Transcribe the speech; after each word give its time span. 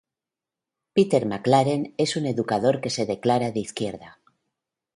Peter 0.93 1.27
McLaren, 1.27 1.93
es 1.97 2.15
un 2.15 2.25
educador 2.25 2.81
que 2.81 2.89
se 2.89 3.05
declara 3.05 3.51
de 3.51 3.59
izquierda. 3.59 4.17